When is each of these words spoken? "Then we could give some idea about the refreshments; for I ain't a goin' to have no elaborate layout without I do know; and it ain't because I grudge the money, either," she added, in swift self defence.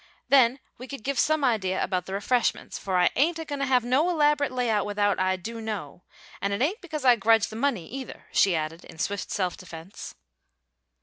"Then 0.29 0.59
we 0.79 0.87
could 0.87 1.03
give 1.03 1.19
some 1.19 1.43
idea 1.43 1.83
about 1.83 2.07
the 2.07 2.13
refreshments; 2.13 2.79
for 2.79 2.97
I 2.97 3.11
ain't 3.15 3.37
a 3.37 3.45
goin' 3.45 3.59
to 3.59 3.67
have 3.67 3.85
no 3.85 4.09
elaborate 4.09 4.51
layout 4.51 4.83
without 4.87 5.19
I 5.19 5.35
do 5.35 5.61
know; 5.61 6.01
and 6.41 6.51
it 6.53 6.59
ain't 6.63 6.81
because 6.81 7.05
I 7.05 7.15
grudge 7.15 7.49
the 7.49 7.55
money, 7.55 7.87
either," 7.87 8.25
she 8.31 8.55
added, 8.55 8.83
in 8.83 8.97
swift 8.97 9.29
self 9.29 9.55
defence. 9.57 10.15